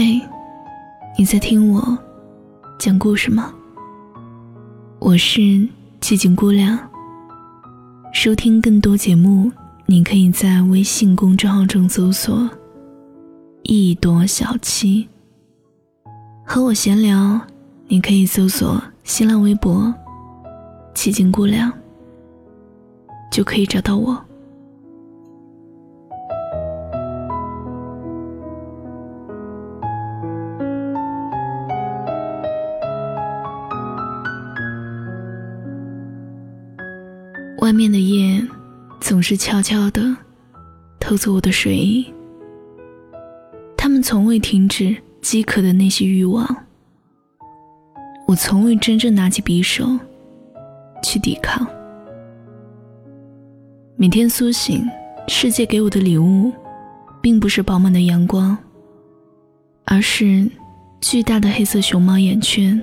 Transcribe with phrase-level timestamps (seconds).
[0.00, 0.22] 嘿
[1.18, 1.98] 你在听我
[2.78, 3.52] 讲故事吗？
[5.00, 5.40] 我是
[6.00, 6.78] 寂静姑娘。
[8.12, 9.50] 收听更多节目，
[9.86, 12.48] 你可以在微信公众号中搜索
[13.64, 15.08] “一朵小七”。
[16.46, 17.40] 和我闲聊，
[17.88, 19.92] 你可以搜索新浪微博
[20.94, 21.72] “寂静姑娘”，
[23.32, 24.16] 就可以找到我。
[37.68, 38.42] 外面的夜
[38.98, 40.16] 总是悄悄地
[40.98, 42.10] 偷走我的睡意，
[43.76, 46.64] 他们从未停止饥渴的那些欲望。
[48.26, 49.84] 我从未真正拿起匕首
[51.02, 51.66] 去抵抗。
[53.96, 54.82] 每天苏醒，
[55.26, 56.50] 世界给我的礼物，
[57.20, 58.56] 并不是饱满的阳光，
[59.84, 60.50] 而是
[61.02, 62.80] 巨大的黑色熊猫眼圈。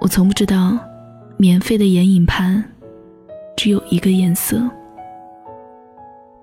[0.00, 0.76] 我从不知道，
[1.36, 2.64] 免费的眼影盘。
[3.62, 4.60] 只有一个颜色，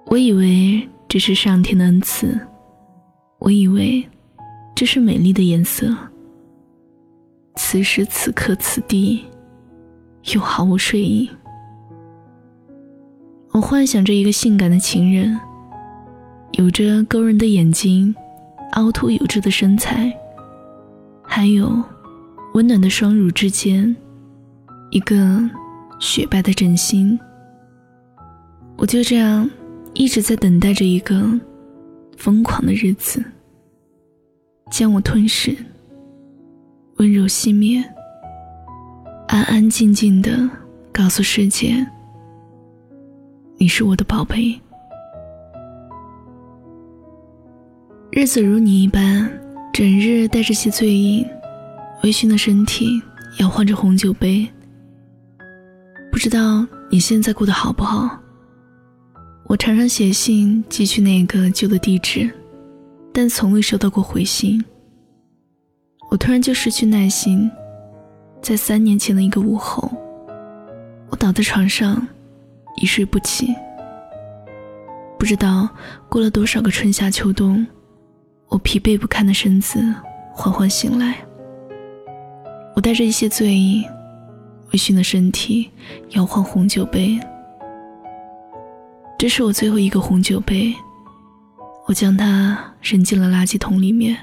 [0.05, 2.39] 我以为这是上天的恩赐，
[3.39, 4.01] 我以为
[4.73, 5.93] 这是美丽的颜色。
[7.57, 9.25] 此时此刻此地，
[10.33, 11.29] 又毫无睡意。
[13.51, 15.37] 我幻想着一个性感的情人，
[16.53, 18.15] 有着勾人的眼睛，
[18.75, 20.09] 凹凸有致的身材，
[21.21, 21.83] 还有
[22.53, 23.93] 温暖的双乳之间，
[24.91, 25.49] 一个。
[25.99, 27.19] 雪白的枕芯，
[28.77, 29.49] 我就这样
[29.93, 31.29] 一直在等待着一个
[32.17, 33.21] 疯狂的日子，
[34.71, 35.55] 将我吞噬，
[36.97, 37.83] 温柔熄灭，
[39.27, 40.49] 安安静静的
[40.91, 41.85] 告诉世界，
[43.57, 44.57] 你是我的宝贝。
[48.11, 49.29] 日子如你一般，
[49.73, 51.27] 整日带着些醉意，
[52.03, 53.01] 微醺的身体
[53.39, 54.47] 摇晃着红酒杯。
[56.19, 58.19] 不知道你现在过得好不好？
[59.45, 62.29] 我常常写信寄去那个旧的地址，
[63.13, 64.61] 但从未收到过回信。
[66.11, 67.49] 我突然就失去耐心，
[68.41, 69.89] 在三年前的一个午后，
[71.07, 72.05] 我倒在床上，
[72.81, 73.55] 一睡不起。
[75.17, 75.69] 不知道
[76.09, 77.65] 过了多少个春夏秋冬，
[78.49, 79.79] 我疲惫不堪的身子
[80.33, 81.15] 缓缓醒来。
[82.75, 83.85] 我带着一些醉意。
[84.71, 85.69] 微醺的身体
[86.11, 87.19] 摇晃红酒杯，
[89.17, 90.73] 这是我最后一个红酒杯，
[91.87, 94.15] 我将它扔进了垃圾桶里面。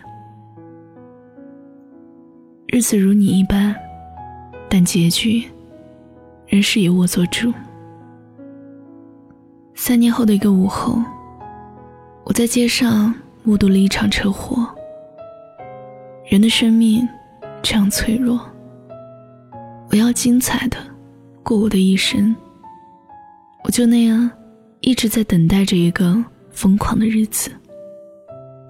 [2.68, 3.74] 日子如你一般，
[4.68, 5.44] 但结局
[6.46, 7.52] 仍是由我做主。
[9.74, 11.02] 三年后的一个午后，
[12.24, 14.68] 我在街上目睹了一场车祸。
[16.28, 17.08] 人的生命
[17.62, 18.40] 这样脆弱。
[19.90, 20.76] 我要精彩的
[21.42, 22.34] 过我的一生，
[23.64, 24.30] 我就那样
[24.80, 27.50] 一直在等待着一个疯狂的日子，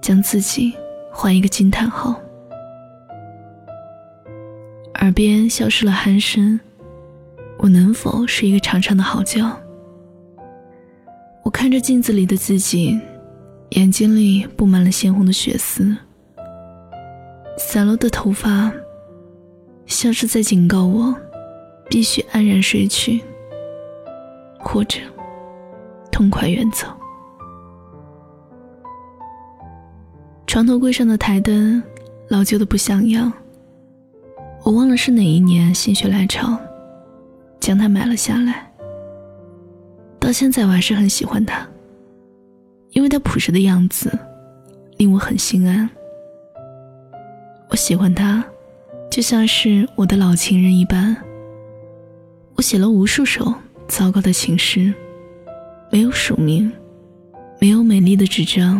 [0.01, 0.73] 将自己
[1.11, 2.15] 换一个惊叹号。
[4.95, 6.59] 耳边消失了鼾声，
[7.59, 9.51] 我能否是一个长长的嚎叫？
[11.43, 12.99] 我看着镜子里的自己，
[13.71, 15.95] 眼睛里布满了鲜红的血丝，
[17.57, 18.71] 散落的头发。
[19.99, 21.11] 像是在警告我，
[21.89, 23.19] 必须安然睡去，
[24.59, 24.99] 或者
[26.11, 26.85] 痛快远走。
[30.45, 31.81] 床头柜上的台灯
[32.27, 33.33] 老旧的不像样，
[34.63, 36.55] 我忘了是哪一年心血来潮
[37.59, 38.71] 将它买了下来。
[40.19, 41.67] 到现在我还是很喜欢它，
[42.91, 44.15] 因为它朴实的样子
[44.97, 45.89] 令我很心安。
[47.71, 48.45] 我喜欢它。
[49.17, 51.17] 就像是我的老情人一般，
[52.53, 53.51] 我写了无数首
[53.87, 54.93] 糟糕的情诗，
[55.91, 56.71] 没有署名，
[57.59, 58.79] 没有美丽的纸张，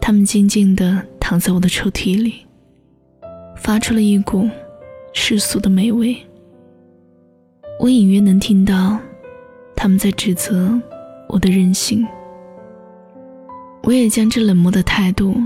[0.00, 2.44] 它们静静地躺在我的抽屉里，
[3.56, 4.50] 发出了一股
[5.12, 6.16] 世俗的美味。
[7.78, 8.98] 我隐约能听到
[9.76, 10.76] 他们在指责
[11.28, 12.04] 我的任性，
[13.84, 15.40] 我也将这冷漠的态度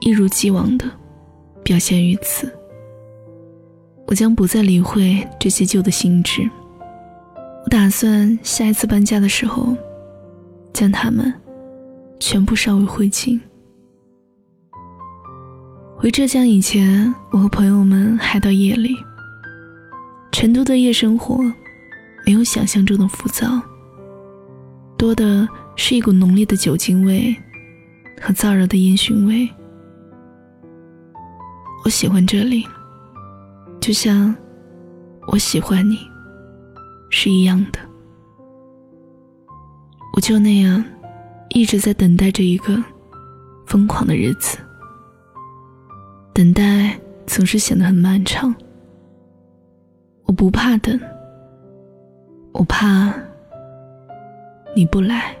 [0.00, 0.90] 一如既往地
[1.62, 2.52] 表现于此。
[4.06, 6.48] 我将不再理会这些旧的信纸。
[7.64, 9.76] 我打算下一次搬家的时候，
[10.72, 11.32] 将它们
[12.20, 13.40] 全部烧为灰烬。
[15.96, 18.94] 回浙江以前，我和朋友们嗨到夜里。
[20.30, 21.42] 成都的夜生活
[22.26, 23.60] 没有想象中的浮躁，
[24.98, 27.34] 多的是一股浓烈的酒精味
[28.20, 29.48] 和燥热的烟熏味。
[31.84, 32.66] 我喜欢这里，
[33.86, 34.34] 就像
[35.28, 35.96] 我喜欢你
[37.08, 37.78] 是一样的。
[40.12, 40.84] 我就那样
[41.50, 42.82] 一直在等待着一个
[43.64, 44.58] 疯狂的日子，
[46.34, 46.98] 等待
[47.28, 48.52] 总是显得很漫长。
[50.24, 50.98] 我不怕等，
[52.54, 53.14] 我怕
[54.74, 55.32] 你不来。